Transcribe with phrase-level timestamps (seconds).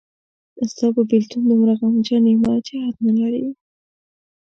[0.71, 3.45] ستا په بېلتون دومره غمجن یمه چې حد نلري